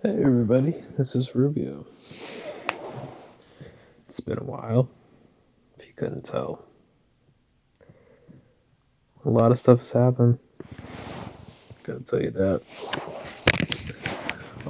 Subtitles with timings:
[0.00, 1.84] Hey everybody, this is Rubio.
[4.06, 4.88] It's been a while,
[5.76, 6.64] if you couldn't tell.
[9.24, 10.38] A lot of stuff has happened.
[11.82, 12.62] Gotta tell you that.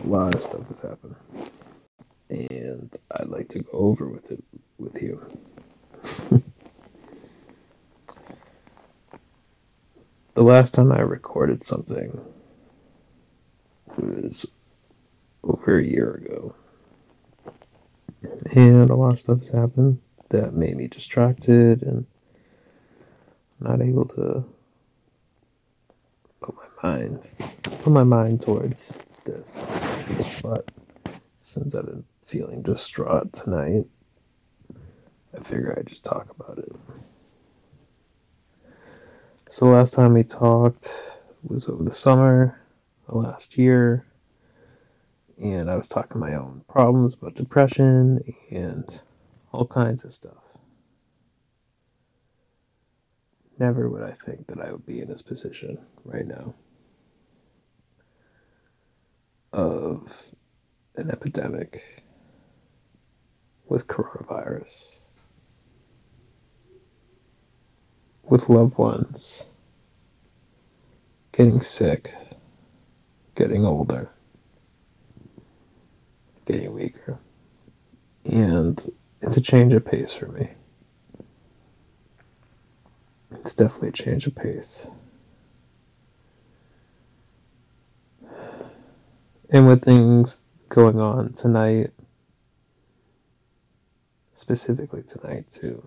[0.02, 1.16] A lot of stuff has happened.
[2.30, 4.42] And I'd like to go over with it
[4.78, 5.20] with you.
[10.32, 12.18] the last time I recorded something
[13.98, 14.46] was
[15.48, 16.54] over a year ago.
[18.52, 22.06] And a lot of stuff has happened that made me distracted and
[23.60, 24.44] not able to
[26.40, 27.20] put my mind
[27.82, 28.92] put my mind towards
[29.24, 30.40] this.
[30.42, 30.70] But
[31.38, 33.86] since I've been feeling distraught tonight,
[35.36, 36.72] I figure I'd just talk about it.
[39.50, 40.94] So the last time we talked
[41.42, 42.60] was over the summer,
[43.08, 44.04] last year,
[45.40, 49.02] and I was talking my own problems about depression and
[49.52, 50.42] all kinds of stuff.
[53.58, 56.54] Never would I think that I would be in this position right now
[59.52, 60.12] of
[60.96, 62.04] an epidemic
[63.68, 64.98] with coronavirus,
[68.24, 69.46] with loved ones
[71.32, 72.12] getting sick,
[73.36, 74.10] getting older
[76.48, 77.18] getting weaker.
[78.24, 78.82] And
[79.20, 80.50] it's a change of pace for me.
[83.44, 84.88] It's definitely a change of pace.
[89.50, 91.90] And with things going on tonight,
[94.34, 95.86] specifically tonight too,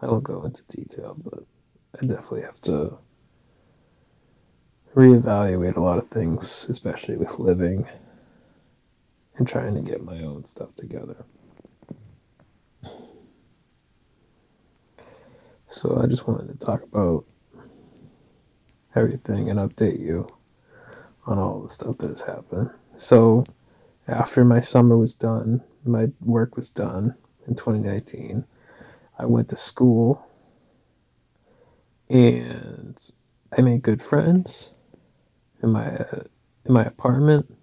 [0.00, 1.44] I won't go into detail, but
[2.00, 2.96] I definitely have to
[4.94, 7.86] reevaluate a lot of things, especially with living
[9.36, 11.24] and trying to get my own stuff together.
[15.68, 17.24] So I just wanted to talk about
[18.94, 20.26] everything and update you
[21.26, 22.70] on all the stuff that has happened.
[22.96, 23.44] So
[24.08, 27.14] after my summer was done, my work was done
[27.46, 28.44] in 2019,
[29.18, 30.26] I went to school
[32.08, 32.98] and
[33.56, 34.72] I made good friends
[35.62, 36.04] in my
[36.64, 37.54] in my apartment.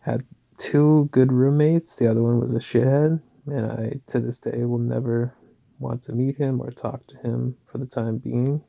[0.00, 0.24] Had
[0.62, 1.96] two good roommates.
[1.96, 5.34] The other one was a shithead, and I to this day will never
[5.80, 8.62] want to meet him or talk to him for the time being.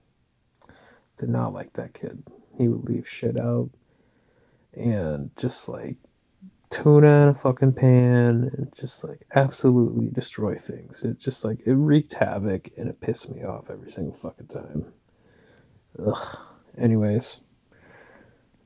[1.20, 2.24] Did not like that kid.
[2.58, 3.70] He would leave shit out
[4.74, 5.98] and just like
[6.72, 11.04] tuna in a fucking pan and just like absolutely destroy things.
[11.04, 14.86] It just like it wreaked havoc and it pissed me off every single fucking time.
[16.04, 16.38] Ugh.
[16.76, 17.38] Anyways,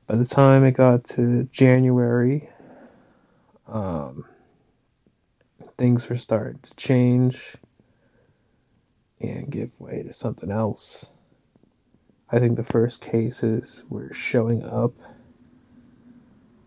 [0.06, 2.48] by the time it got to January,
[3.68, 4.24] um,
[5.76, 7.56] things were starting to change
[9.20, 11.10] and give way to something else.
[12.30, 14.92] I think the first cases were showing up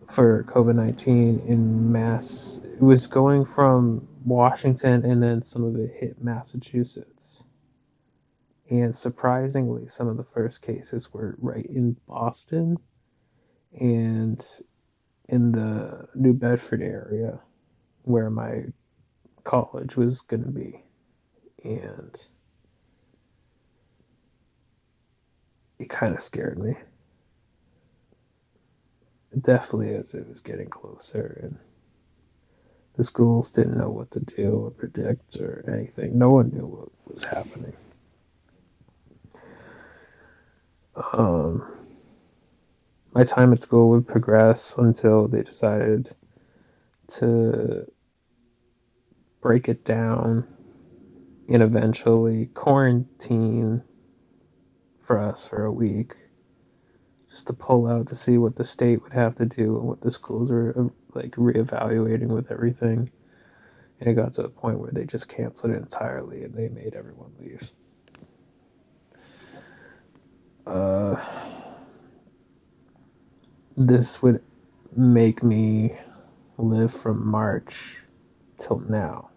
[0.09, 2.59] for COVID 19 in mass.
[2.63, 7.43] It was going from Washington and then some of it hit Massachusetts.
[8.69, 12.77] And surprisingly, some of the first cases were right in Boston.
[13.79, 14.45] And
[15.29, 17.39] in the New Bedford area
[18.03, 18.65] where my
[19.43, 20.83] college was going to be.
[21.63, 22.15] And
[25.79, 26.75] it kind of scared me.
[29.39, 31.57] Definitely as it was getting closer and
[32.95, 36.17] the schools didn't know what to do or predict or anything.
[36.17, 37.73] No one knew what was happening.
[41.13, 41.80] Um,
[43.13, 46.15] my time at school would progress until they decided
[47.07, 47.85] to
[49.41, 50.47] break it down
[51.49, 53.83] and eventually quarantine
[55.03, 56.15] for us for a week
[57.31, 60.01] just to pull out to see what the state would have to do and what
[60.01, 63.09] the schools were like reevaluating with everything.
[63.99, 66.93] And it got to a point where they just canceled it entirely and they made
[66.93, 67.71] everyone leave.
[70.67, 71.00] Uh
[73.77, 74.41] this would
[74.95, 75.97] make me
[76.57, 77.99] live from March
[78.59, 79.29] till now.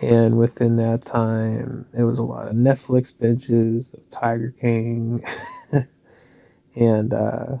[0.00, 5.24] And within that time, it was a lot of Netflix binges of Tiger King
[6.74, 7.58] and uh,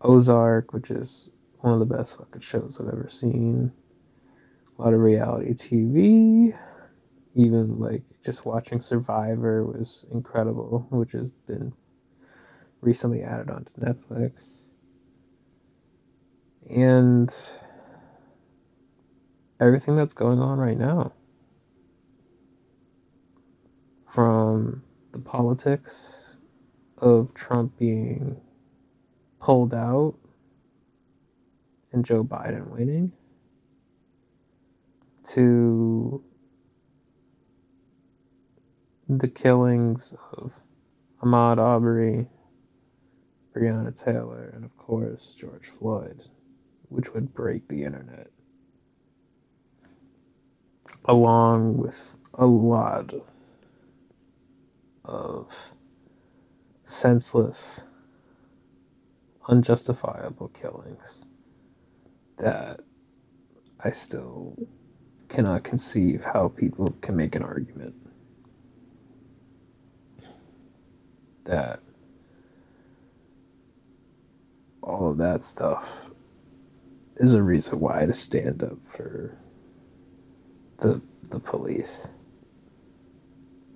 [0.00, 1.30] Ozark, which is
[1.60, 3.72] one of the best fucking shows I've ever seen.
[4.78, 6.56] A lot of reality TV.
[7.34, 11.72] Even like just watching Survivor was incredible, which has been
[12.80, 14.68] recently added onto Netflix.
[16.70, 17.34] And
[19.60, 21.12] everything that's going on right now.
[24.12, 24.82] From
[25.12, 26.36] the politics
[26.98, 28.40] of Trump being
[29.40, 30.14] pulled out
[31.92, 33.12] and Joe Biden winning
[35.28, 36.22] to
[39.08, 40.52] the killings of
[41.22, 42.26] Ahmaud Arbery,
[43.58, 46.22] Breonna Taylor, and of course George Floyd,
[46.90, 48.28] which would break the internet.
[51.06, 53.12] Along with a lot
[55.04, 55.52] of
[56.86, 57.82] senseless,
[59.48, 61.24] unjustifiable killings
[62.38, 62.80] that
[63.80, 64.56] I still
[65.28, 67.94] cannot conceive how people can make an argument
[71.44, 71.80] that
[74.88, 76.10] all of that stuff
[77.18, 79.38] is a reason why to stand up for
[80.78, 81.00] the
[81.30, 82.08] the police.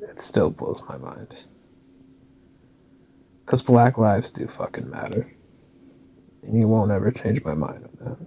[0.01, 1.45] It still blows my mind.
[3.47, 5.33] Cause black lives do fucking matter.
[6.43, 8.19] And you won't ever change my mind on that.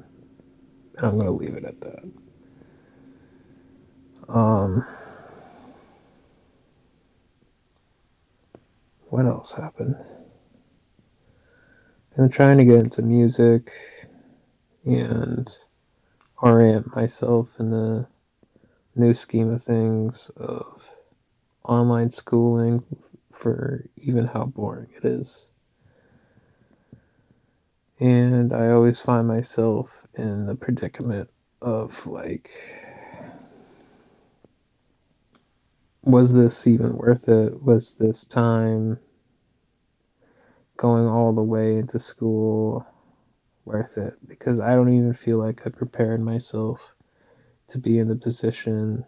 [0.98, 2.04] And I'm gonna leave it at that.
[4.30, 4.86] Um
[9.10, 9.96] what else happened?
[12.18, 13.74] I'm trying to get into music
[14.86, 15.50] and
[16.42, 18.08] orient myself in the
[18.96, 20.90] new scheme of things of
[21.66, 22.84] online schooling
[23.34, 25.50] for even how boring it is.
[28.00, 31.30] And I always find myself in the predicament
[31.62, 32.50] of like,
[36.02, 37.62] was this even worth it?
[37.62, 39.00] Was this time
[40.78, 42.86] going all the way into school
[43.66, 44.16] worth it?
[44.28, 46.80] Because I don't even feel like I prepared myself
[47.70, 49.06] to be in the position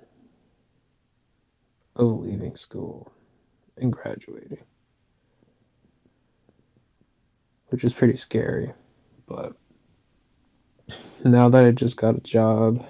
[1.96, 3.12] of leaving school
[3.78, 4.64] and graduating,
[7.68, 8.74] which is pretty scary.
[9.28, 9.54] But
[11.24, 12.86] now that I just got a job,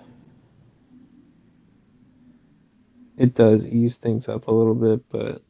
[3.18, 5.42] it does ease things up a little bit, but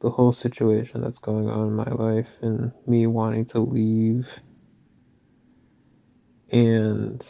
[0.00, 4.28] the whole situation that's going on in my life and me wanting to leave
[6.50, 7.24] and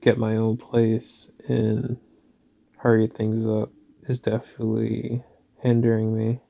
[0.00, 1.96] get my own place and
[2.76, 3.70] hurry things up
[4.08, 5.22] is definitely
[5.60, 6.40] hindering me.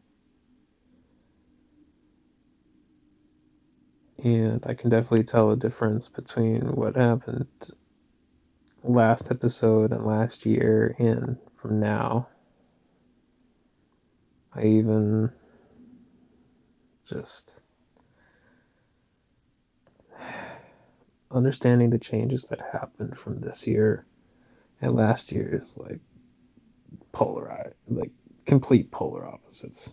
[4.22, 7.46] And I can definitely tell the difference between what happened
[8.82, 12.28] last episode and last year and from now.
[14.56, 15.30] I even
[17.06, 17.52] just
[21.30, 24.06] understanding the changes that happened from this year
[24.80, 26.00] and last year is like
[27.12, 28.10] polarized, like
[28.46, 29.92] complete polar opposites.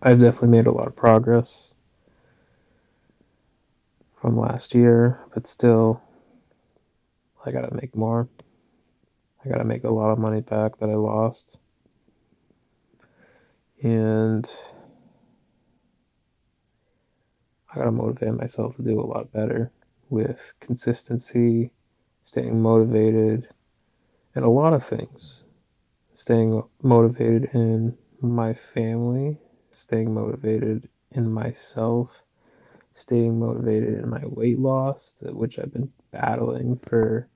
[0.00, 1.74] I've definitely made a lot of progress
[4.20, 6.00] from last year, but still,
[7.44, 8.28] I gotta make more.
[9.44, 11.58] I gotta make a lot of money back that I lost
[13.82, 14.50] and
[17.70, 19.70] I gotta motivate myself to do a lot better
[20.08, 21.72] with consistency,
[22.24, 23.48] staying motivated,
[24.34, 25.42] and a lot of things.
[26.14, 29.38] Staying motivated in my family,
[29.72, 32.22] staying motivated in myself,
[32.94, 37.28] staying motivated in my weight loss, which I've been battling for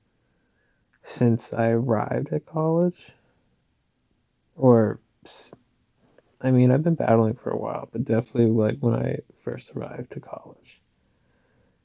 [1.04, 3.12] since I arrived at college,
[4.56, 5.00] or
[6.44, 10.12] I mean, I've been battling for a while, but definitely like when I first arrived
[10.12, 10.82] to college.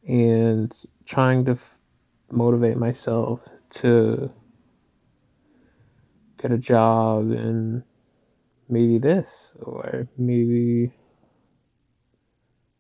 [0.06, 0.70] And
[1.06, 1.78] trying to f-
[2.30, 3.40] motivate myself
[3.76, 4.30] to
[6.42, 7.86] get a job in
[8.68, 10.92] maybe this or maybe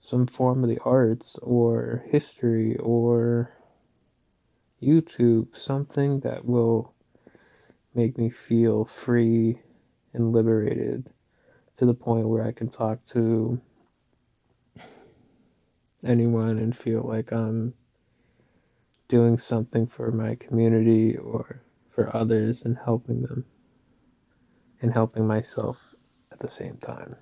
[0.01, 3.53] some form of the arts or history or
[4.83, 6.93] YouTube, something that will
[7.93, 9.61] make me feel free
[10.13, 11.09] and liberated
[11.79, 13.57] to the point where I can talk to
[16.03, 17.73] anyone and feel like I'm
[19.07, 23.45] doing something for my community or for others and helping them
[24.81, 25.95] and helping myself
[26.33, 27.15] at the same time.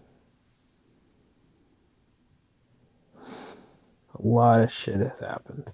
[3.16, 5.66] A lot of shit has happened.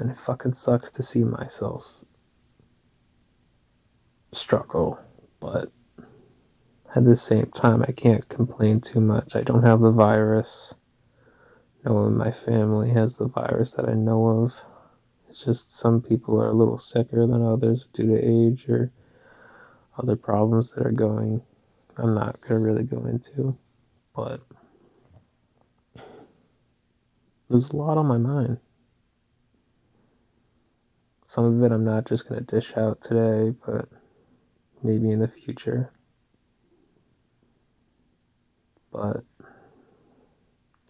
[0.00, 2.02] And it fucking sucks to see myself
[4.32, 4.98] struggle,
[5.38, 5.70] but
[6.94, 9.36] at the same time, I can't complain too much.
[9.36, 10.74] I don't have the virus.
[11.84, 14.54] No one in my family has the virus that I know of.
[15.28, 18.90] It's just some people are a little sicker than others due to age or
[19.98, 21.42] other problems that are going.
[21.98, 23.56] I'm not going to really go into,
[24.16, 24.40] but
[27.48, 28.58] there's a lot on my mind.
[31.26, 33.88] Some of it I'm not just going to dish out today, but
[34.82, 35.92] maybe in the future.
[38.98, 39.22] But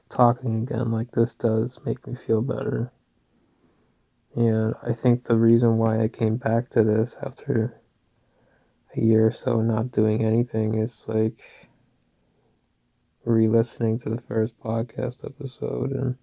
[0.08, 2.90] talking again like this does make me feel better.
[4.34, 7.78] And I think the reason why I came back to this after
[8.96, 11.38] a year or so not doing anything is like
[13.24, 16.16] re listening to the first podcast episode and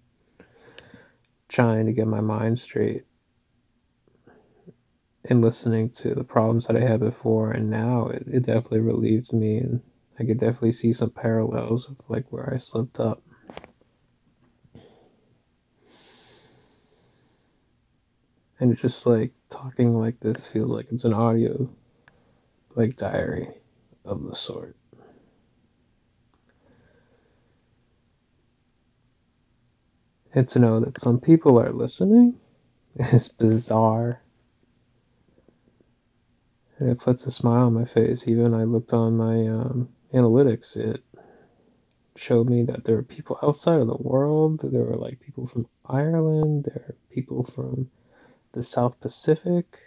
[1.48, 3.04] trying to get my mind straight
[5.26, 9.32] and listening to the problems that I had before and now it, it definitely relieves
[9.32, 9.82] me and
[10.18, 13.22] I could definitely see some parallels of like where I slipped up.
[18.58, 21.68] And it's just like talking like this feels like it's an audio
[22.74, 23.48] like diary
[24.04, 24.76] of the sort.
[30.32, 32.38] And to know that some people are listening
[32.96, 34.22] is bizarre.
[36.78, 38.28] And it puts a smile on my face.
[38.28, 41.02] Even I looked on my um, analytics, it
[42.16, 44.60] showed me that there were people outside of the world.
[44.62, 47.90] There were like people from Ireland, there are people from
[48.52, 49.78] the South Pacific,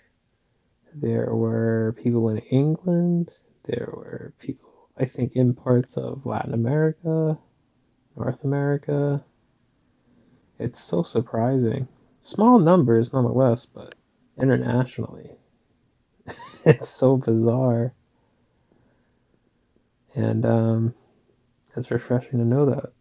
[0.93, 3.31] there were people in England,
[3.63, 7.38] there were people, I think, in parts of Latin America,
[8.15, 9.23] North America.
[10.59, 11.88] It's so surprising.
[12.21, 13.95] Small numbers nonetheless, but
[14.38, 15.31] internationally.
[16.65, 17.93] it's so bizarre.
[20.15, 20.93] And um,
[21.75, 22.91] it's refreshing to know that.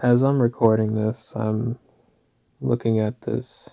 [0.00, 1.78] As I'm recording this, I'm
[2.60, 3.70] looking at this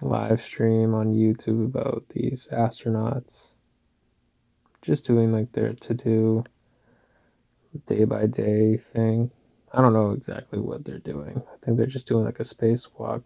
[0.00, 3.54] live stream on YouTube about these astronauts
[4.82, 6.44] just doing like their to do
[7.86, 9.30] day by day thing.
[9.72, 11.42] I don't know exactly what they're doing.
[11.46, 13.22] I think they're just doing like a spacewalk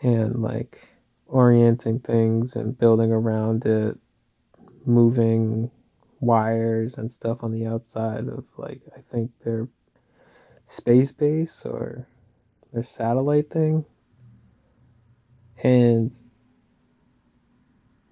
[0.00, 0.78] and like
[1.32, 3.98] orienting things and building around it,
[4.84, 5.70] moving
[6.20, 9.66] wires and stuff on the outside of like I think their
[10.68, 12.06] space base or
[12.72, 13.84] their satellite thing.
[15.62, 16.14] And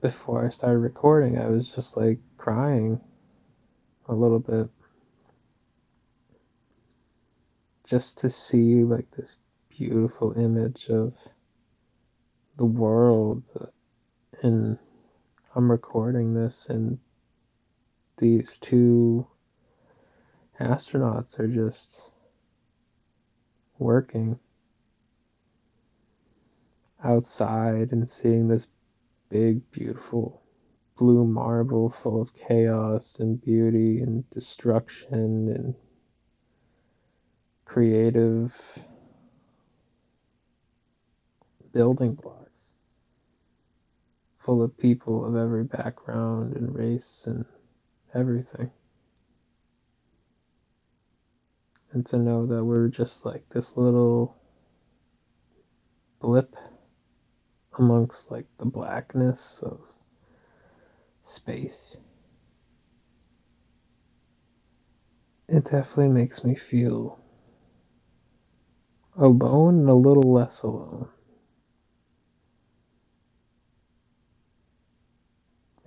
[0.00, 3.00] before I started recording, I was just like crying
[4.08, 4.68] a little bit
[7.86, 9.36] just to see like this
[9.68, 11.12] beautiful image of
[12.61, 13.43] the world
[14.43, 14.76] and
[15.57, 16.99] I'm recording this and
[18.19, 19.26] these two
[20.61, 22.11] astronauts are just
[23.79, 24.38] working
[27.02, 28.67] outside and seeing this
[29.31, 30.43] big beautiful
[30.99, 35.75] blue marble full of chaos and beauty and destruction and
[37.64, 38.55] creative
[41.73, 42.50] building blocks
[44.40, 47.44] full of people of every background and race and
[48.14, 48.70] everything.
[51.92, 54.37] And to know that we're just like this little
[56.20, 56.54] blip
[57.78, 59.80] amongst like the blackness of
[61.25, 61.97] space.
[65.49, 67.18] It definitely makes me feel
[69.16, 71.09] alone and a little less alone.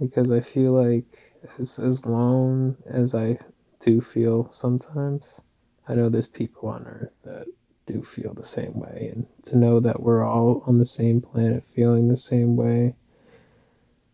[0.03, 3.39] Because I feel like as as long as I
[3.79, 5.39] do feel sometimes,
[5.87, 7.47] I know there's people on Earth that
[7.85, 11.63] do feel the same way, and to know that we're all on the same planet,
[11.73, 12.95] feeling the same way,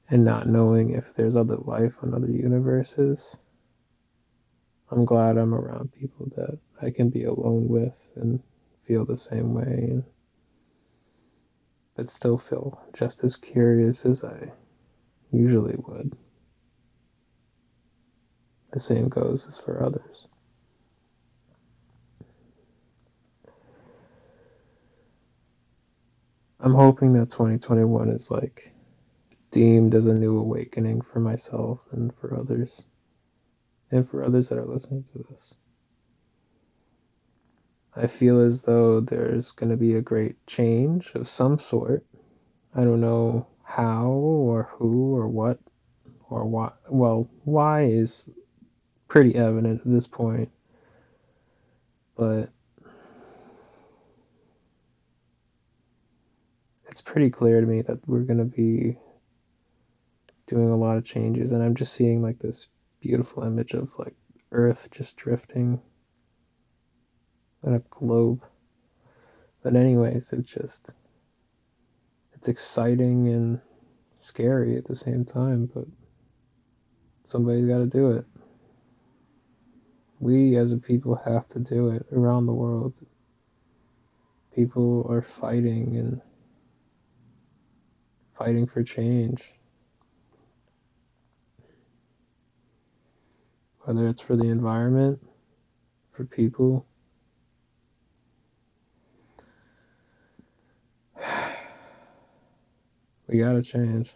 [0.10, 3.36] and not knowing if there's other life on other universes.
[4.92, 8.42] I'm glad I'm around people that I can be alone with and
[8.86, 10.04] feel the same way, and
[11.96, 14.52] but still feel just as curious as I
[15.32, 16.16] usually would.
[18.72, 20.28] The same goes as for others.
[26.60, 28.74] I'm hoping that 2021 is like
[29.52, 32.84] deemed as a new awakening for myself and for others,
[33.92, 35.56] and for others that are listening to this.
[37.96, 42.06] I feel as though there's going to be a great change of some sort.
[42.76, 45.60] I don't know how or who or what
[46.30, 46.72] or why.
[46.90, 48.30] Well, why is
[49.08, 50.50] pretty evident at this point,
[52.18, 52.50] but
[56.90, 58.98] it's pretty clear to me that we're going to be
[60.48, 62.68] doing a lot of changes, and I'm just seeing like this
[63.02, 64.16] beautiful image of like
[64.52, 65.80] Earth just drifting
[67.64, 68.42] in a globe.
[69.62, 70.92] But anyways, it's just
[72.40, 73.60] it's exciting and
[74.22, 75.84] scary at the same time, but
[77.28, 78.26] somebody's got to do it.
[80.22, 82.94] We as a people have to do it around the world.
[84.56, 86.22] People are fighting and
[88.38, 89.52] fighting for change.
[93.82, 95.20] Whether it's for the environment,
[96.14, 96.86] for people,
[103.30, 104.12] We gotta change.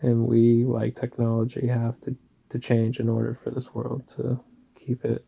[0.00, 2.16] And we, like technology, have to,
[2.50, 4.40] to change in order for this world to
[4.74, 5.24] keep it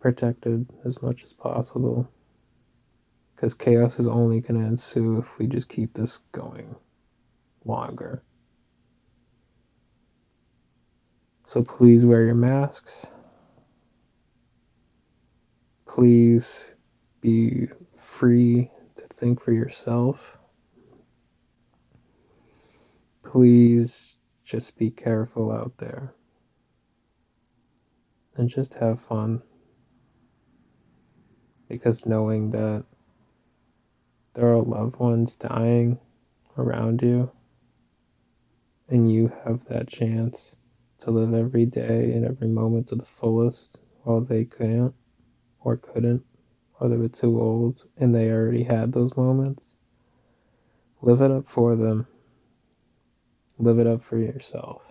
[0.00, 2.08] protected as much as possible.
[3.34, 6.74] Because chaos is only going to ensue if we just keep this going
[7.64, 8.22] longer.
[11.46, 13.04] So please wear your masks.
[15.86, 16.64] Please
[17.22, 20.18] be free to think for yourself.
[23.24, 26.12] Please just be careful out there
[28.36, 29.40] and just have fun.
[31.68, 32.84] Because knowing that
[34.34, 35.98] there are loved ones dying
[36.58, 37.30] around you,
[38.88, 40.56] and you have that chance
[41.00, 44.92] to live every day and every moment to the fullest while they can't
[45.60, 46.22] or couldn't
[46.82, 49.70] or they were too old and they already had those moments.
[51.00, 52.08] Live it up for them.
[53.56, 54.82] Live it up for yourself.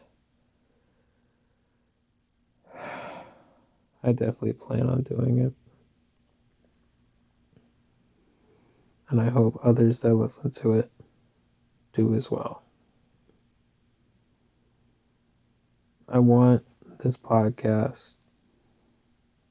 [2.74, 5.52] I definitely plan on doing it.
[9.10, 10.90] And I hope others that listen to it
[11.92, 12.64] do as well.
[16.08, 16.64] I want
[17.04, 18.14] this podcast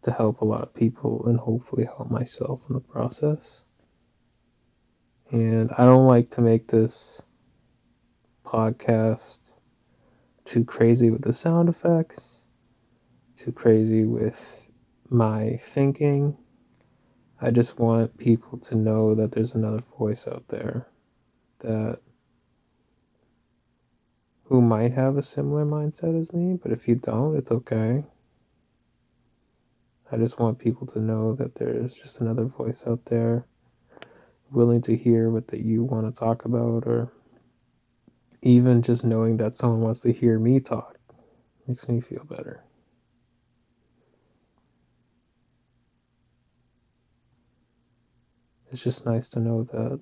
[0.02, 3.62] to help a lot of people and hopefully help myself in the process.
[5.30, 7.20] And I don't like to make this
[8.44, 9.38] podcast
[10.44, 12.40] too crazy with the sound effects,
[13.38, 14.68] too crazy with
[15.08, 16.36] my thinking.
[17.40, 20.86] I just want people to know that there's another voice out there
[21.60, 22.00] that
[24.44, 28.02] who might have a similar mindset as me, but if you don't, it's okay.
[30.12, 33.46] I just want people to know that there's just another voice out there
[34.50, 37.12] willing to hear what that you want to talk about or
[38.42, 40.98] even just knowing that someone wants to hear me talk
[41.68, 42.64] makes me feel better.
[48.72, 50.00] It's just nice to know that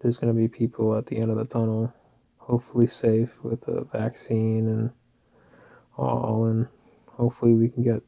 [0.00, 1.92] there's going to be people at the end of the tunnel,
[2.38, 4.90] hopefully safe with a vaccine and
[5.96, 6.66] all and
[7.16, 8.02] hopefully we can get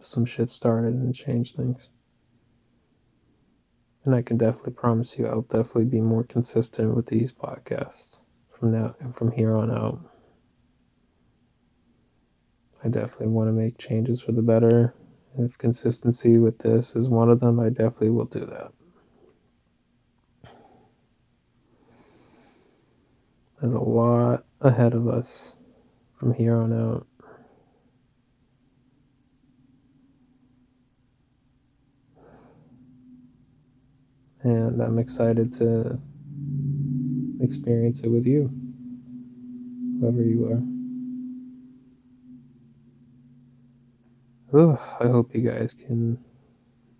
[0.00, 1.88] some shit started and change things.
[4.04, 8.20] And I can definitely promise you I'll definitely be more consistent with these podcasts
[8.58, 10.00] from now and from here on out.
[12.82, 14.94] I definitely want to make changes for the better.
[15.38, 18.72] If consistency with this is one of them, I definitely will do that.
[23.60, 25.54] There's a lot ahead of us
[26.18, 27.06] from here on out.
[34.42, 36.00] And I'm excited to
[37.40, 38.50] experience it with you,
[40.00, 40.62] whoever you are.
[45.00, 46.18] I hope you guys can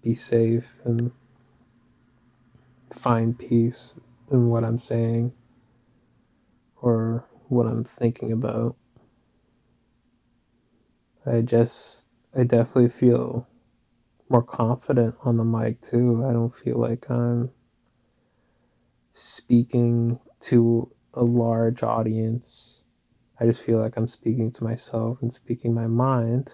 [0.02, 1.10] be safe and
[2.92, 3.94] find peace
[4.30, 5.32] in what I'm saying
[6.82, 8.76] or what I'm thinking about.
[11.28, 13.46] I just, I definitely feel
[14.30, 16.24] more confident on the mic too.
[16.26, 17.50] I don't feel like I'm
[19.12, 22.78] speaking to a large audience.
[23.40, 26.50] I just feel like I'm speaking to myself and speaking my mind.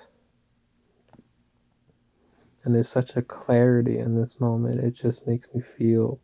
[2.65, 6.19] And there's such a clarity in this moment, it just makes me feel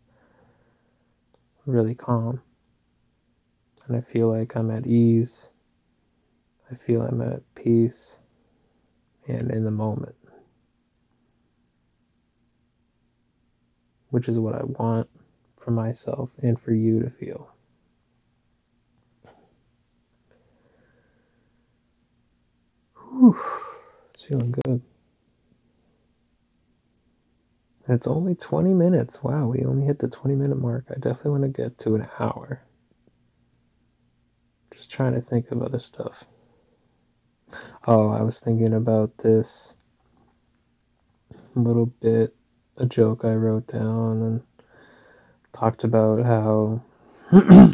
[1.67, 2.41] really calm.
[3.87, 5.49] And I feel like I'm at ease.
[6.71, 8.17] I feel I'm at peace
[9.31, 10.17] and in the moment.
[14.11, 15.09] Which is what I want
[15.61, 17.49] for myself and for you to feel.
[22.97, 23.39] Whew,
[24.15, 24.83] it's feeling good.
[27.89, 29.23] It's only 20 minutes.
[29.23, 30.85] Wow, we only hit the 20 minute mark.
[30.91, 32.63] I definitely want to get to an hour.
[34.75, 36.25] Just trying to think of other stuff.
[37.87, 39.75] Oh, I was thinking about this
[41.55, 42.35] little bit,
[42.77, 44.43] a joke I wrote down and
[45.53, 46.83] talked about how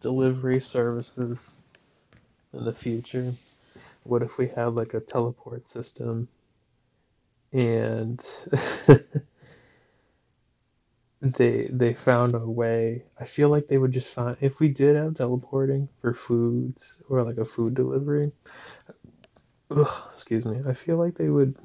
[0.00, 1.60] delivery services
[2.52, 3.32] in the future.
[4.04, 6.28] What if we had like a teleport system
[7.52, 8.24] and
[11.22, 13.04] they they found a way.
[13.18, 17.22] I feel like they would just find if we did have teleporting for foods or
[17.24, 18.32] like a food delivery.
[19.70, 20.60] Ugh, excuse me.
[20.66, 21.56] I feel like they would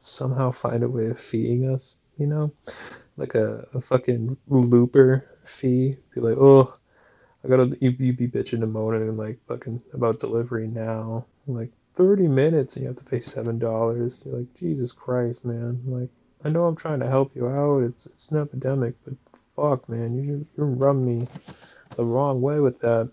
[0.00, 1.96] somehow find a way of feeding us.
[2.18, 2.52] You know,
[3.16, 5.96] like a, a fucking looper fee.
[6.14, 6.74] Be like, oh,
[7.44, 11.26] I gotta you, you be bitching and moaning and like fucking about delivery now.
[11.46, 14.22] Like 30 minutes and you have to pay seven dollars.
[14.24, 15.82] You're like, Jesus Christ, man.
[15.86, 16.10] Like,
[16.44, 17.84] I know I'm trying to help you out.
[17.84, 19.14] It's it's an epidemic, but
[19.56, 21.28] fuck, man, you you run me
[21.96, 23.10] the wrong way with that.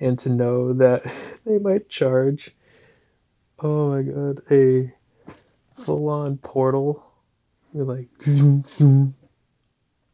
[0.00, 1.04] And to know that
[1.46, 2.54] they might charge,
[3.60, 4.92] oh my god, a
[5.76, 7.04] full-on portal.
[7.74, 8.08] You're like,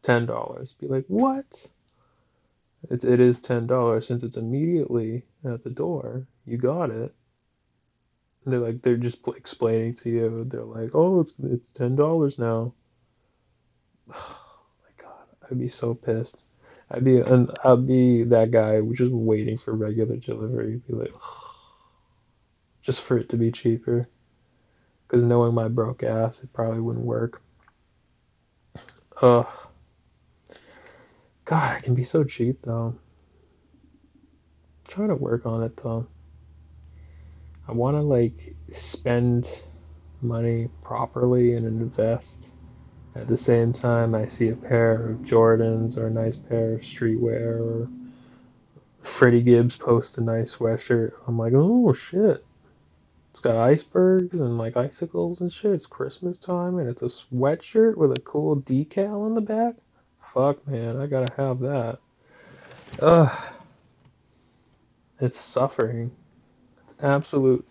[0.03, 0.75] ten dollars.
[0.79, 1.69] Be like, what?
[2.89, 6.25] It, it is ten dollars since it's immediately at the door.
[6.45, 7.13] You got it.
[8.45, 10.45] They're like they're just explaining to you.
[10.47, 12.73] They're like, oh, it's it's ten dollars now.
[14.13, 16.37] Oh my god, I'd be so pissed.
[16.89, 20.81] I'd be and I'd be that guy just waiting for regular delivery.
[20.87, 21.13] Be like,
[22.81, 24.07] just for it to be cheaper.
[25.07, 27.41] Because knowing my broke ass, it probably wouldn't work.
[29.21, 29.47] Ugh.
[31.45, 32.95] God, I can be so cheap though.
[32.95, 32.99] I'm
[34.87, 36.07] trying to work on it though.
[37.69, 39.47] I want to like spend
[40.21, 42.49] money properly and invest.
[43.15, 46.81] At the same time, I see a pair of Jordans or a nice pair of
[46.81, 47.89] streetwear or
[49.01, 51.13] Freddie Gibbs post a nice sweatshirt.
[51.27, 52.45] I'm like, oh shit.
[53.31, 55.73] It's got icebergs and like icicles and shit.
[55.73, 59.75] It's Christmas time and it's a sweatshirt with a cool decal on the back
[60.33, 61.99] fuck, man, I gotta have that.
[63.01, 63.37] Ugh.
[65.19, 66.11] It's suffering.
[67.01, 67.65] Absolute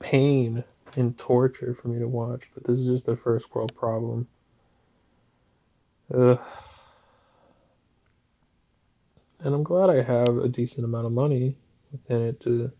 [0.00, 0.64] pain
[0.96, 4.26] and torture for me to watch, but this is just a first world problem.
[6.12, 6.40] Ugh.
[9.42, 11.56] And I'm glad I have a decent amount of money
[11.92, 12.70] within it to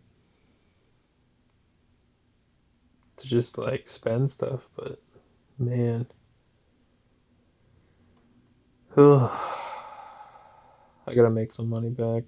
[3.17, 5.01] to just like spend stuff, but
[5.57, 6.05] man.
[8.97, 9.31] Ugh.
[11.07, 12.23] I gotta make some money back.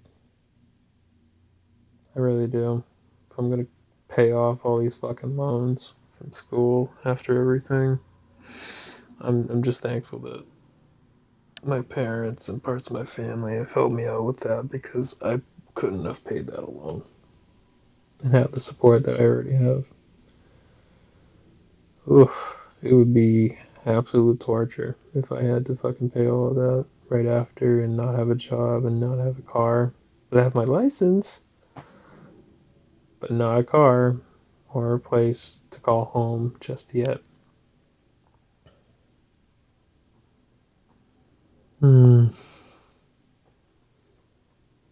[2.16, 2.84] I really do.
[3.38, 3.68] I'm gonna
[4.10, 8.00] pay off all these fucking loans from school after everything,
[9.20, 10.44] I'm I'm just thankful that
[11.64, 15.42] my parents and parts of my family have helped me out with that because I
[15.76, 17.04] couldn't have paid that alone
[18.24, 19.86] and have the support that I already have.
[22.10, 26.86] Oof, it would be absolute torture if I had to fucking pay all of that
[27.10, 29.94] right after and not have a job and not have a car.
[30.30, 31.44] But I have my license,
[33.24, 34.18] but not a car
[34.74, 37.22] or a place to call home just yet.
[41.80, 42.28] Hmm.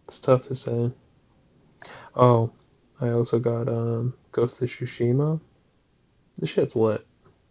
[0.06, 0.90] It's tough to say.
[2.16, 2.50] Oh,
[3.02, 5.38] I also got um Ghost of Tsushima.
[6.38, 7.06] This shit's lit.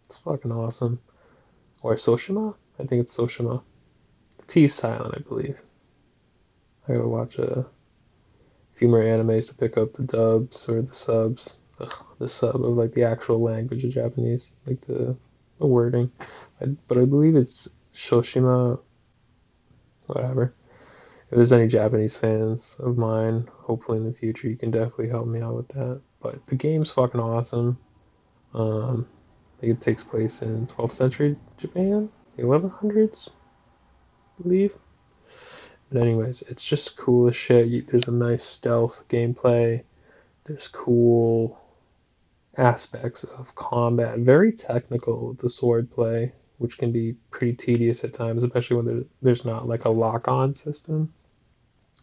[0.06, 0.98] It's fucking awesome
[1.80, 2.56] or Soshima.
[2.80, 3.62] I think it's Soshima.
[4.48, 5.60] The silent, I believe.
[6.88, 7.66] I gotta watch a
[8.82, 11.58] few more animes to pick up the dubs or the subs.
[11.78, 15.14] Ugh, the sub of like the actual language of Japanese, like the,
[15.60, 16.10] the wording.
[16.60, 18.80] I, but I believe it's Shoshima.
[20.06, 20.52] Whatever.
[21.30, 25.28] If there's any Japanese fans of mine, hopefully in the future, you can definitely help
[25.28, 26.00] me out with that.
[26.20, 27.78] But the game's fucking awesome.
[28.52, 29.06] Um,
[29.60, 34.72] think it takes place in 12th century Japan, the 1100s, I believe.
[35.92, 37.86] But anyways, it's just cool as shit.
[37.86, 39.82] There's a nice stealth gameplay.
[40.44, 41.60] There's cool
[42.56, 44.18] aspects of combat.
[44.18, 49.44] Very technical the sword play, which can be pretty tedious at times, especially when there's
[49.44, 51.12] not like a lock-on system.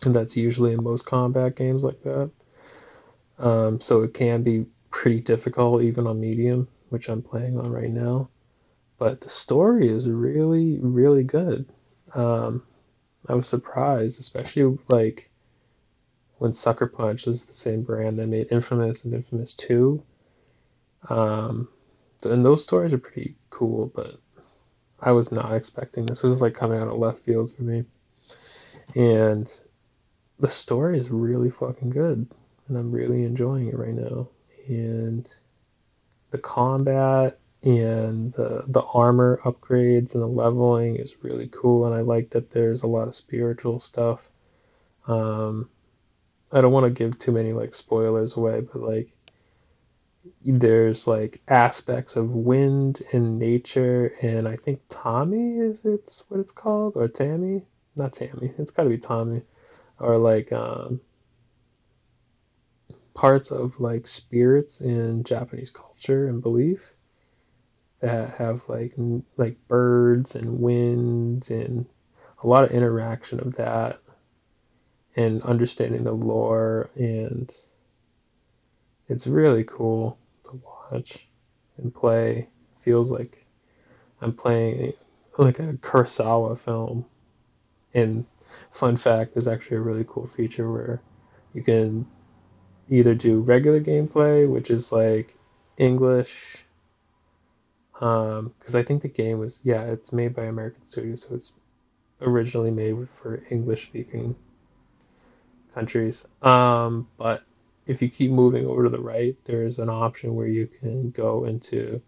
[0.04, 2.30] And that's usually in most combat games like that.
[3.40, 7.90] Um, so it can be pretty difficult even on medium, which I'm playing on right
[7.90, 8.30] now.
[9.00, 11.66] But the story is really, really good.
[12.14, 12.64] Um,
[13.28, 15.30] I was surprised, especially like
[16.38, 20.02] when Sucker Punch is the same brand that made Infamous and Infamous 2.
[21.10, 21.68] Um,
[22.24, 24.20] and those stories are pretty cool, but
[25.02, 26.24] I was not expecting this.
[26.24, 27.86] It was like coming out of left field for me.
[28.96, 29.52] And
[30.40, 32.28] the story is really fucking good.
[32.68, 34.30] And I'm really enjoying it right now.
[34.68, 35.30] And
[36.32, 42.02] the combat and the the armor upgrades and the leveling is really cool and I
[42.02, 44.30] like that there's a lot of spiritual stuff.
[45.08, 45.70] Um
[46.52, 49.10] I don't want to give too many like spoilers away, but like
[50.46, 56.52] there's like aspects of wind and nature and I think Tommy is it's what it's
[56.52, 57.64] called or Tammy?
[57.96, 59.42] Not Tammy it's got to be Tommy
[60.00, 61.02] or like um,
[63.14, 66.94] parts of like spirits in Japanese culture and belief
[68.02, 68.94] that have like
[69.38, 71.86] like birds and winds and
[72.44, 74.00] a lot of interaction of that
[75.16, 77.52] and understanding the lore and
[79.10, 81.28] it's really cool to watch
[81.78, 82.48] and play.
[82.84, 83.46] Feels like
[84.22, 84.94] I'm playing
[85.38, 87.06] like a Kurosawa film.
[87.94, 88.26] And
[88.72, 91.02] fun fact, there's actually a really cool feature where
[91.54, 92.06] you can
[92.90, 95.36] either do regular gameplay, which is like
[95.78, 96.66] English,
[98.00, 101.52] because um, I think the game was yeah, it's made by American Studios, so it's
[102.22, 104.36] originally made for English speaking
[105.74, 106.26] countries.
[106.42, 107.44] Um, but
[107.88, 111.44] if you keep moving over to the right, there's an option where you can go
[111.46, 112.02] into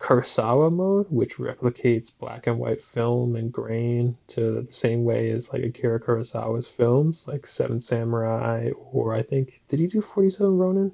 [0.00, 5.52] Kurosawa mode, which replicates black and white film and grain to the same way as
[5.52, 10.56] like Akira Kurosawa's films, like Seven Samurai, or I think did he do Forty Seven
[10.56, 10.92] Ronin?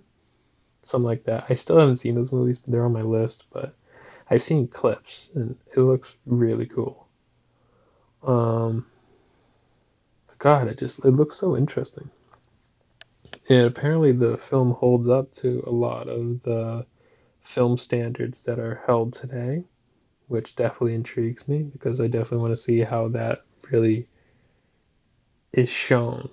[0.82, 1.46] Something like that.
[1.48, 3.44] I still haven't seen those movies, but they're on my list.
[3.52, 3.74] But
[4.30, 7.08] I've seen clips, and it looks really cool.
[8.22, 8.86] Um,
[10.38, 12.10] God, it just it looks so interesting.
[13.48, 16.86] And apparently, the film holds up to a lot of the
[17.42, 19.64] film standards that are held today,
[20.28, 23.40] which definitely intrigues me because I definitely want to see how that
[23.70, 24.06] really
[25.52, 26.28] is shown,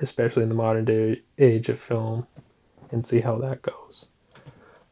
[0.00, 2.26] especially in the modern day age of film,
[2.90, 4.06] and see how that goes.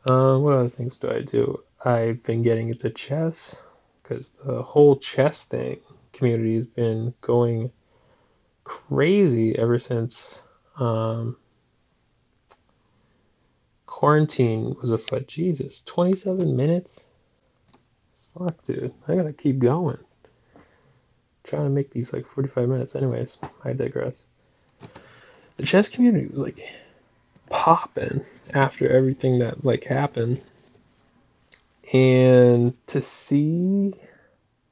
[0.06, 1.62] Um, what other things do I do?
[1.84, 3.62] I've been getting into chess
[4.02, 5.80] because the whole chess thing
[6.12, 7.70] community has been going
[8.64, 10.42] crazy ever since
[10.78, 11.36] um,
[13.86, 15.28] quarantine was afoot.
[15.28, 17.06] Jesus, 27 minutes?
[18.38, 18.94] Fuck, dude.
[19.08, 19.98] I gotta keep going.
[21.44, 22.96] trying to make these like 45 minutes.
[22.96, 24.24] Anyways, I digress.
[25.56, 26.58] The chess community was like
[27.50, 30.40] popping after everything that like happened.
[31.92, 33.94] And to see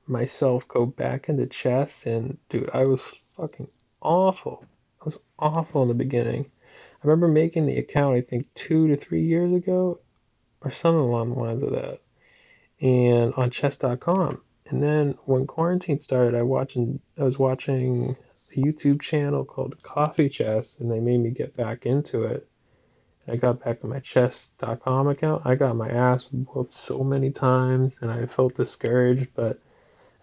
[0.06, 3.02] myself go back into chess and dude, I was
[3.36, 3.68] fucking
[4.00, 4.64] awful
[5.04, 6.46] I was awful in the beginning.
[6.70, 10.00] I remember making the account, I think, two to three years ago,
[10.62, 12.00] or something along the lines of that,
[12.80, 14.40] and on chess.com.
[14.66, 18.16] And then when quarantine started, I watching I was watching
[18.56, 22.48] a YouTube channel called Coffee Chess, and they made me get back into it.
[23.26, 25.42] I got back to my chess.com account.
[25.44, 29.58] I got my ass whooped so many times, and I felt discouraged, but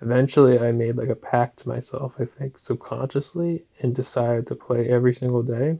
[0.02, 4.90] Eventually, I made like a pact to myself, I think subconsciously, and decided to play
[4.90, 5.78] every single day.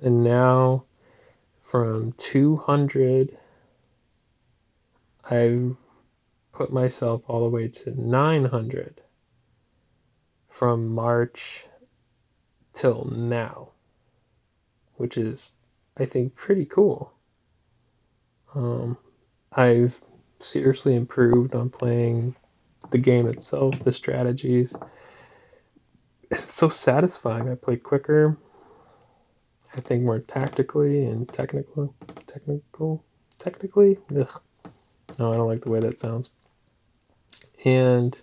[0.00, 0.84] And now,
[1.62, 3.38] from 200,
[5.30, 5.76] I've
[6.50, 9.00] put myself all the way to 900
[10.48, 11.66] from March
[12.74, 13.68] till now,
[14.96, 15.52] which is,
[15.96, 17.12] I think, pretty cool.
[18.54, 18.96] Um,
[19.52, 20.00] I've
[20.40, 22.34] seriously improved on playing
[22.90, 24.74] the game itself, the strategies.
[26.30, 27.48] It's so satisfying.
[27.48, 28.36] I play quicker.
[29.74, 31.94] I think more tactically and technical.
[32.26, 33.04] Technical?
[33.38, 33.98] Technically?
[34.18, 34.40] Ugh.
[35.18, 36.30] No, I don't like the way that sounds.
[37.64, 38.16] And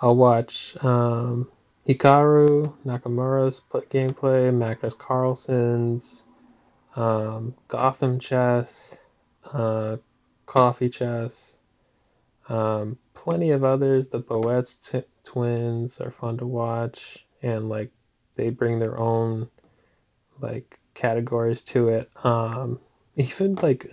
[0.00, 1.50] I'll watch um,
[1.88, 3.60] Hikaru Nakamura's
[3.90, 6.24] gameplay, Magnus Carlsen's,
[6.96, 8.98] um, Gotham Chess,
[9.52, 9.96] uh,
[10.46, 11.56] Coffee Chess,
[12.48, 14.08] um, plenty of others.
[14.08, 17.90] The Botez t- twins are fun to watch, and like
[18.34, 19.48] they bring their own
[20.40, 22.10] like categories to it.
[22.24, 22.80] Um,
[23.16, 23.92] even like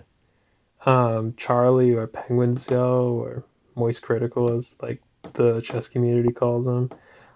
[0.86, 3.43] um, Charlie or Penguin Show or
[3.75, 5.01] Moist Critical, as like
[5.34, 6.89] the chess community calls them.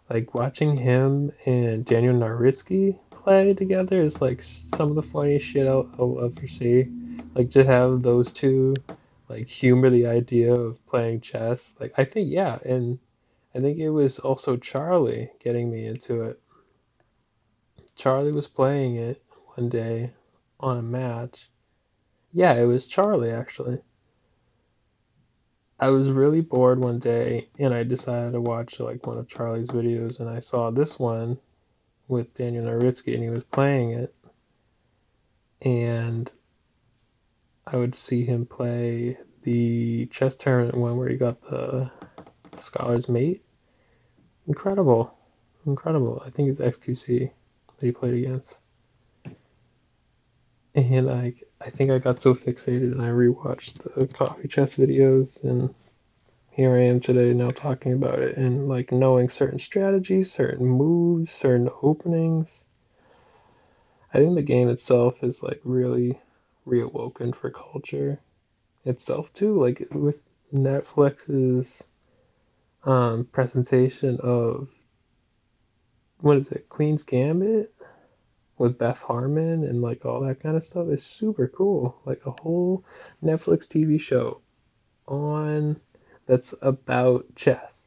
[0.09, 5.67] Like watching him and Daniel Naroditsky play together is like some of the funniest shit
[5.67, 6.87] I'll, I'll ever see.
[7.35, 8.73] Like to have those two
[9.27, 11.75] like humor the idea of playing chess.
[11.79, 12.97] Like I think yeah, and
[13.53, 16.41] I think it was also Charlie getting me into it.
[17.95, 19.23] Charlie was playing it
[19.55, 20.11] one day
[20.59, 21.51] on a match.
[22.33, 23.79] Yeah, it was Charlie actually.
[25.79, 29.69] I was really bored one day and I decided to watch like one of Charlie's
[29.69, 31.37] videos and I saw this one
[32.09, 34.13] with Daniel Naroditsky and he was playing it.
[35.61, 36.29] And
[37.65, 41.89] I would see him play the chess tournament one where he got the
[42.57, 43.43] scholar's mate.
[44.47, 45.15] Incredible.
[45.65, 46.21] Incredible.
[46.25, 47.31] I think it's XQC
[47.77, 48.57] that he played against.
[50.79, 55.43] And I I think I got so fixated and I rewatched the coffee chess videos
[55.43, 55.75] and
[56.51, 61.31] here I am today now talking about it and like knowing certain strategies, certain moves,
[61.31, 62.63] certain openings.
[64.13, 66.17] I think the game itself is like really
[66.65, 68.17] reawoken for culture
[68.85, 69.59] itself too.
[69.61, 70.21] Like with
[70.53, 71.85] Netflix's
[72.85, 74.69] um, presentation of
[76.21, 77.73] what is it, Queen's Gambit
[78.59, 81.97] with Beth Harmon and like all that kind of stuff is super cool.
[82.05, 82.83] Like a whole
[83.23, 84.41] Netflix TV show
[85.07, 85.79] on
[86.27, 87.83] that's about chess.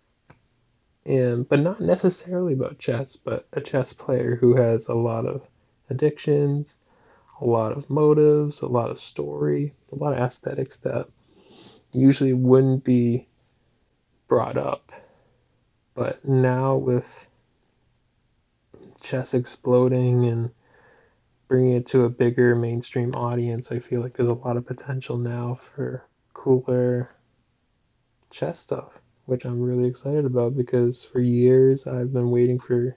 [1.04, 5.42] And but not necessarily about chess, but a chess player who has a lot of
[5.90, 6.74] addictions,
[7.40, 11.06] a lot of motives, a lot of story, a lot of aesthetics that
[11.92, 13.28] usually wouldn't be
[14.26, 14.90] brought up.
[15.94, 17.28] But now with
[19.02, 20.50] chess exploding and
[21.52, 25.18] bringing it to a bigger mainstream audience, I feel like there's a lot of potential
[25.18, 27.14] now for cooler
[28.30, 32.96] chess stuff, which I'm really excited about because for years I've been waiting for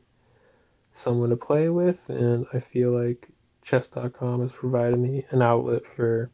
[0.93, 3.27] someone to play with, and I feel like
[3.61, 6.31] chess.com has provided me an outlet for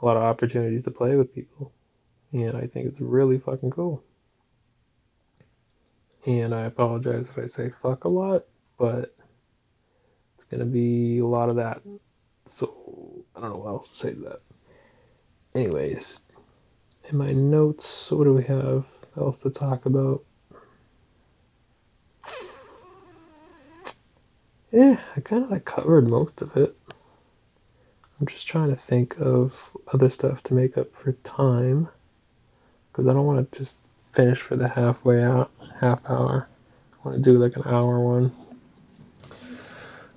[0.00, 1.72] a lot of opportunities to play with people.
[2.32, 4.02] And I think it's really fucking cool.
[6.24, 8.46] And I apologize if I say fuck a lot,
[8.78, 9.13] but
[10.54, 11.82] it's gonna be a lot of that.
[12.46, 14.40] So I don't know what else to say to that.
[15.52, 16.22] Anyways,
[17.08, 18.84] in my notes, what do we have
[19.16, 20.24] else to talk about?
[24.70, 26.76] Yeah, I kind of like covered most of it.
[28.20, 31.88] I'm just trying to think of other stuff to make up for time
[32.92, 36.48] because I don't want to just finish for the halfway out half hour.
[36.92, 38.32] I want to do like an hour one.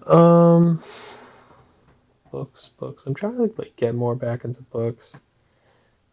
[0.07, 0.83] Um,
[2.31, 3.03] books, books.
[3.05, 5.15] I'm trying to like get more back into books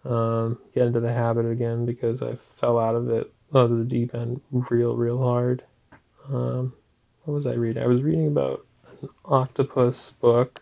[0.05, 3.85] um, get into the habit again because I fell out of it, out of the
[3.85, 5.65] deep end, real, real hard.
[6.29, 6.75] Um,
[7.23, 7.83] what was I reading?
[7.83, 8.67] I was reading about
[9.03, 10.61] an octopus book.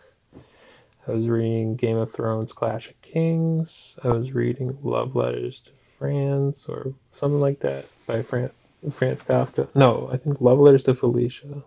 [1.07, 3.99] I was reading Game of Thrones Clash of Kings.
[4.03, 8.51] I was reading Love Letters to France or something like that by Fran-
[8.91, 9.67] Franz Kafka.
[9.75, 11.63] No, I think Love Letters to Felicia.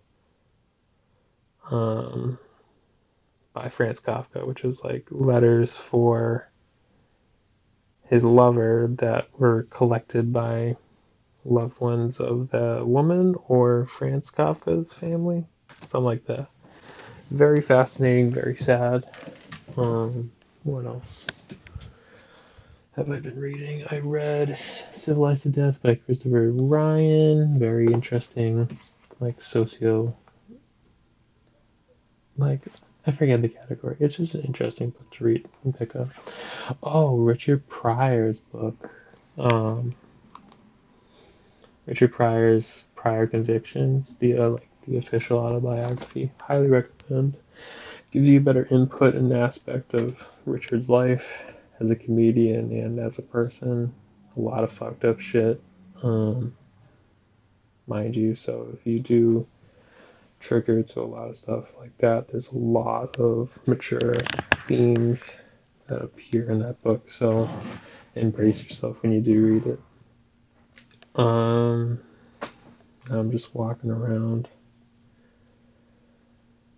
[1.70, 2.38] Um,
[3.52, 6.50] by Franz Kafka, which is like letters for
[8.08, 10.76] his lover that were collected by
[11.44, 15.46] loved ones of the woman or Franz Kafka's family,
[15.84, 16.48] something like that.
[17.30, 19.08] Very fascinating, very sad.
[19.76, 20.30] Um,
[20.62, 21.26] what else
[22.94, 23.84] have I been reading?
[23.90, 24.58] I read
[24.94, 27.58] Civilized to Death by Christopher Ryan.
[27.58, 28.68] Very interesting,
[29.18, 30.16] like socio,
[32.38, 32.60] like
[33.06, 33.96] I forget the category.
[34.00, 36.08] It's just an interesting book to read and pick up.
[36.82, 38.90] Oh, Richard Pryor's book.
[39.38, 39.94] Um,
[41.86, 46.32] Richard Pryor's Pryor Convictions, the uh, like the official autobiography.
[46.40, 47.36] Highly recommend.
[48.10, 51.44] Gives you better input and aspect of Richard's life
[51.80, 53.94] as a comedian and as a person.
[54.36, 55.62] A lot of fucked up shit,
[56.02, 56.54] um,
[57.86, 58.34] mind you.
[58.34, 59.46] So if you do
[60.46, 62.28] trigger to a lot of stuff like that.
[62.28, 64.14] There's a lot of mature
[64.68, 65.40] themes
[65.88, 67.48] that appear in that book, so
[68.14, 69.80] embrace yourself when you do read it.
[71.20, 71.98] Um,
[73.10, 74.48] I'm just walking around.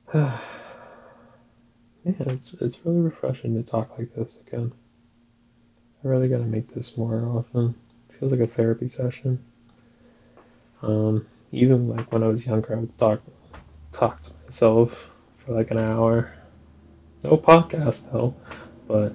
[0.14, 0.40] yeah,
[2.04, 4.72] it's it's really refreshing to talk like this again.
[6.02, 7.74] I really gotta make this more often.
[8.08, 9.44] It feels like a therapy session.
[10.80, 13.20] Um, even like when I was younger, I would talk
[13.92, 16.32] talk to myself for like an hour.
[17.24, 18.34] No podcast though,
[18.86, 19.12] but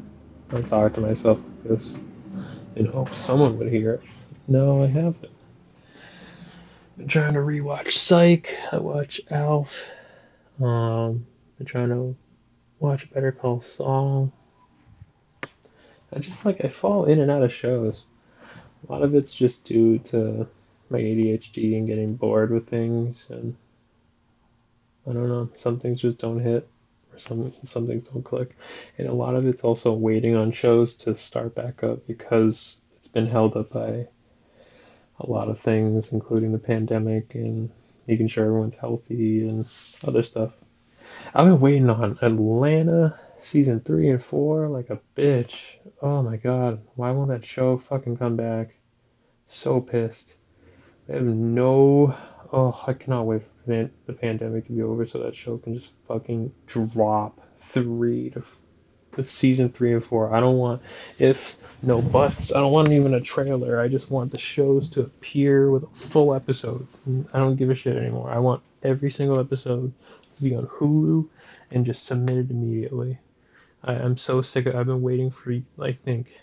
[0.52, 1.98] I talk to myself like this
[2.76, 4.04] and hope someone would hear it.
[4.48, 5.32] No, I haven't.
[6.98, 8.56] Been trying to rewatch Psych.
[8.72, 9.90] I watch Alf.
[10.62, 11.26] Um,
[11.58, 12.16] been trying to
[12.80, 14.32] watch Better Call Saul.
[16.16, 18.06] I just like I fall in and out of shows.
[18.88, 20.48] A lot of it's just due to
[20.90, 23.56] my ADHD and getting bored with things, and
[25.08, 25.50] I don't know.
[25.56, 26.68] Some things just don't hit,
[27.12, 28.56] or some some things don't click,
[28.98, 33.08] and a lot of it's also waiting on shows to start back up because it's
[33.08, 34.08] been held up by
[35.20, 37.70] a lot of things, including the pandemic and
[38.08, 39.66] making sure everyone's healthy and
[40.06, 40.52] other stuff.
[41.34, 45.76] I've been waiting on Atlanta season three and four like a bitch.
[46.02, 48.76] Oh my god, why won't that show fucking come back?
[49.46, 50.36] So pissed.
[51.10, 52.16] I have no.
[52.56, 55.94] Oh, I cannot wait for the pandemic to be over so that show can just
[56.08, 58.44] fucking drop three to
[59.24, 60.34] season three and four.
[60.34, 60.84] I don't want
[61.18, 62.54] if no buts.
[62.54, 63.80] I don't want even a trailer.
[63.80, 66.86] I just want the shows to appear with a full episode.
[67.34, 68.30] I don't give a shit anymore.
[68.30, 69.92] I want every single episode
[70.36, 71.28] to be on Hulu
[71.72, 73.18] and just submitted immediately.
[73.84, 76.40] I, am so sick of I've been waiting for I think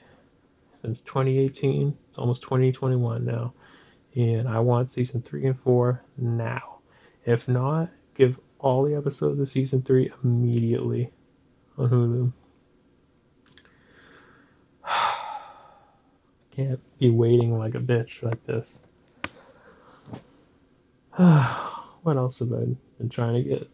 [0.82, 1.96] since 2018.
[2.08, 3.52] It's almost 2021 now.
[4.14, 6.78] And I want season three and four now.
[7.24, 11.12] If not, give all the episodes of season three immediately
[11.78, 12.32] on Hulu.
[16.50, 18.80] Can't be waiting like a bitch like this.
[22.02, 22.66] what else have I
[22.98, 23.70] been trying to get?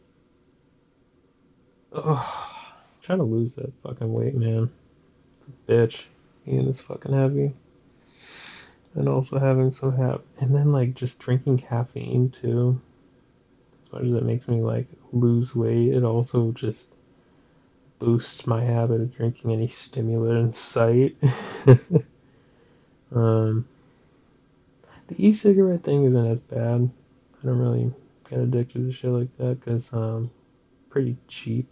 [1.93, 2.57] Oh,
[3.01, 4.71] trying to lose that fucking weight, man.
[5.39, 6.07] It's a bitch.
[6.47, 7.55] Eating this fucking heavy.
[8.97, 12.81] And also having some have and then like just drinking caffeine too.
[13.83, 16.95] As much as it makes me like lose weight, it also just
[17.99, 21.17] boosts my habit of drinking any stimulant in sight.
[23.15, 23.69] um,
[25.09, 26.91] the e-cigarette thing isn't as bad.
[27.43, 27.93] I don't really
[28.31, 30.31] get addicted to shit like that because um,
[30.89, 31.71] pretty cheap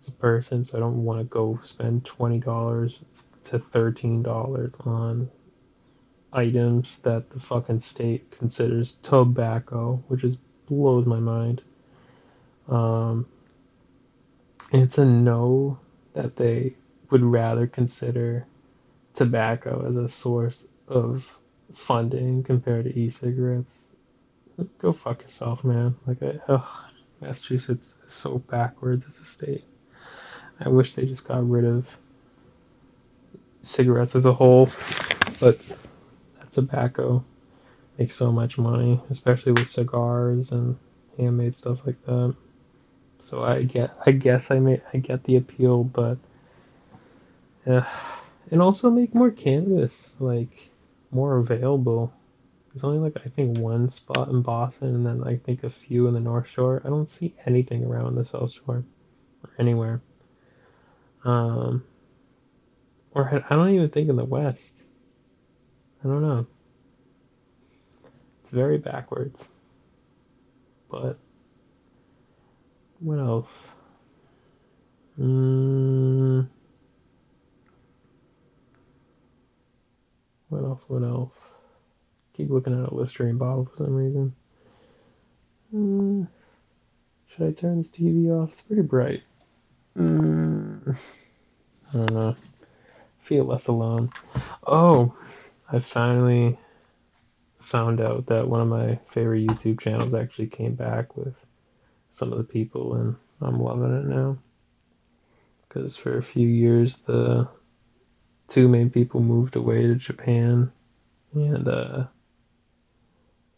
[0.00, 3.00] as a person, so I don't want to go spend twenty dollars
[3.44, 5.28] to thirteen dollars on
[6.32, 11.62] items that the fucking state considers tobacco, which just blows my mind.
[12.68, 13.26] Um,
[14.72, 15.78] it's a no
[16.12, 16.74] that they
[17.10, 18.46] would rather consider
[19.14, 21.38] tobacco as a source of
[21.72, 23.92] funding compared to e-cigarettes.
[24.78, 25.96] Go fuck yourself, man.
[26.06, 29.64] Like, I, ugh, Massachusetts is so backwards as a state.
[30.60, 31.96] I wish they just got rid of
[33.62, 34.68] cigarettes as a whole,
[35.40, 35.58] but
[36.50, 37.24] tobacco
[37.98, 40.76] makes so much money, especially with cigars and
[41.16, 42.34] handmade stuff like that.
[43.18, 46.18] So I get, I guess I may, I get the appeal, but
[47.66, 47.86] yeah,
[48.50, 50.70] and also make more cannabis like
[51.10, 52.12] more available.
[52.72, 56.06] There's only like I think one spot in Boston, and then I think a few
[56.06, 56.80] in the North Shore.
[56.84, 58.84] I don't see anything around the South Shore
[59.42, 60.00] or anywhere.
[61.24, 61.84] Um,
[63.12, 64.87] or I don't even think in the West.
[66.04, 66.46] I don't know.
[68.42, 69.48] It's very backwards.
[70.90, 71.18] But
[73.00, 73.68] what else?
[75.18, 76.48] Mm,
[80.48, 80.84] what else?
[80.88, 81.56] What else?
[82.34, 84.34] Keep looking at a Listerine bottle for some reason.
[85.74, 86.28] Mm,
[87.26, 88.52] should I turn this TV off?
[88.52, 89.22] It's pretty bright.
[89.96, 90.96] Mm,
[91.92, 92.36] I don't know.
[93.20, 94.10] Feel less alone.
[94.66, 95.14] Oh,
[95.70, 96.58] I finally
[97.60, 101.34] found out that one of my favorite YouTube channels actually came back with
[102.10, 104.38] some of the people, and I'm loving it now.
[105.68, 107.48] Because for a few years, the
[108.48, 110.72] two main people moved away to Japan,
[111.34, 112.04] and uh,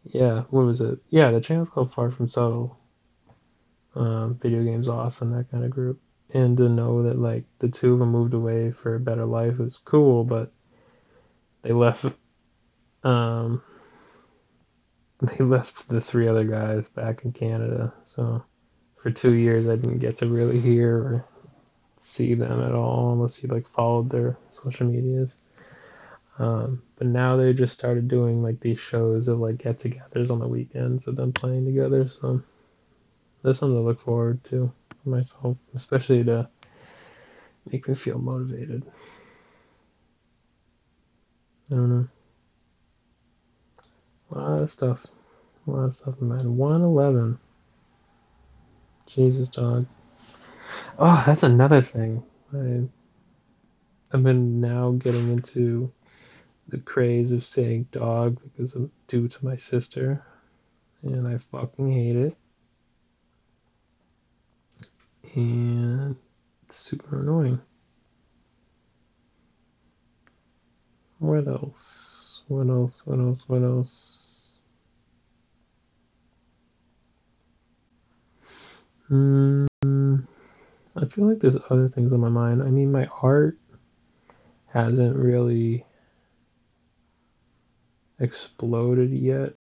[0.04, 0.98] yeah, what was it?
[1.11, 2.76] Yeah, the channel's called Far From Subtle.
[3.94, 6.00] Um, video games awesome, that kind of group.
[6.32, 9.58] And to know that like the two of them moved away for a better life
[9.58, 10.52] was cool, but
[11.62, 12.04] they left
[13.04, 13.62] um
[15.22, 17.92] they left the three other guys back in Canada.
[18.04, 18.42] So
[19.02, 21.24] for two years I didn't get to really hear or
[21.98, 25.36] see them at all unless you like followed their social medias.
[26.38, 30.48] Um, but now they just started doing like these shows of like get-togethers on the
[30.48, 32.08] weekends of them playing together.
[32.08, 32.42] So
[33.42, 36.48] there's something to look forward to for myself, especially to
[37.70, 38.84] make me feel motivated.
[41.70, 42.08] I don't know.
[44.32, 45.06] A lot of stuff.
[45.66, 46.56] A lot of stuff, man.
[46.56, 47.38] 111.
[49.06, 49.86] Jesus, dog.
[50.98, 52.22] Oh, that's another thing.
[52.54, 52.82] I,
[54.16, 55.92] I've been now getting into
[56.68, 60.22] the craze of saying dog because of due to my sister.
[61.02, 62.36] and I fucking hate it.
[65.34, 66.16] And
[66.66, 67.60] it's super annoying.
[71.20, 72.40] What else?
[72.48, 73.06] What else?
[73.06, 73.46] What else?
[73.46, 74.58] What else?
[79.08, 79.66] Hmm.
[80.96, 82.62] I feel like there's other things on my mind.
[82.62, 83.58] I mean, my art
[84.72, 85.84] hasn't really
[88.18, 89.54] exploded yet